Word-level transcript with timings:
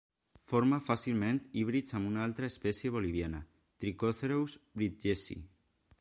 Forma 0.51 0.79
fàcilment 0.85 1.41
híbrids 1.59 1.95
amb 1.99 2.09
una 2.13 2.23
altra 2.29 2.49
espècia 2.53 2.95
boliviana, 2.97 3.45
Trichocereus 3.85 4.57
bridgesii. 4.81 5.43